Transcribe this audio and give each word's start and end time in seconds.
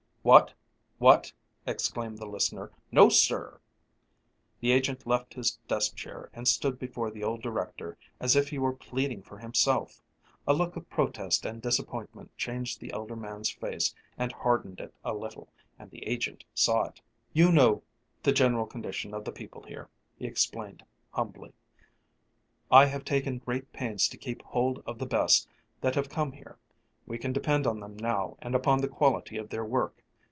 "What, 0.23 0.53
what!" 0.99 1.33
exclaimed 1.65 2.19
the 2.19 2.27
listener. 2.27 2.69
"No, 2.91 3.09
sir!" 3.09 3.59
The 4.59 4.71
agent 4.71 5.07
left 5.07 5.33
his 5.33 5.57
desk 5.67 5.95
chair 5.95 6.29
and 6.31 6.47
stood 6.47 6.77
before 6.77 7.09
the 7.09 7.23
old 7.23 7.41
director 7.41 7.97
as 8.19 8.35
if 8.35 8.47
he 8.49 8.59
were 8.59 8.71
pleading 8.71 9.23
for 9.23 9.39
himself. 9.39 9.99
A 10.47 10.53
look 10.53 10.75
of 10.75 10.87
protest 10.91 11.43
and 11.43 11.59
disappointment 11.59 12.29
changed 12.37 12.79
the 12.79 12.93
elder 12.93 13.15
man's 13.15 13.49
face 13.49 13.95
and 14.15 14.31
hardened 14.31 14.79
it 14.79 14.93
a 15.03 15.15
little, 15.15 15.49
and 15.79 15.89
the 15.89 16.05
agent 16.07 16.45
saw 16.53 16.83
it. 16.83 17.01
"You 17.33 17.51
know 17.51 17.81
the 18.21 18.31
general 18.31 18.67
condition 18.67 19.15
of 19.15 19.25
the 19.25 19.31
people 19.31 19.63
here," 19.63 19.89
he 20.19 20.27
explained 20.27 20.85
humbly. 21.09 21.51
"I 22.69 22.85
have 22.85 23.03
taken 23.05 23.39
great 23.39 23.73
pains 23.73 24.07
to 24.09 24.17
keep 24.17 24.43
hold 24.43 24.83
of 24.85 24.99
the 24.99 25.07
best 25.07 25.47
that 25.81 25.95
have 25.95 26.09
come 26.09 26.33
here; 26.33 26.59
we 27.07 27.17
can 27.17 27.33
depend 27.33 27.65
upon 27.65 27.79
them 27.79 27.97
now 27.97 28.37
and 28.39 28.53
upon 28.53 28.81
the 28.81 28.87
quality 28.87 29.37
of 29.37 29.49
their 29.49 29.65
work. 29.65 29.97